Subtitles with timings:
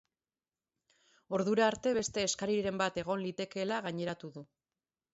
[1.39, 4.49] Ordura arte beste eskariren bat egon litekeela gaineratu du.